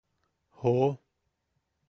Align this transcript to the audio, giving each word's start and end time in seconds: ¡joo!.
¡joo!. 0.57 0.89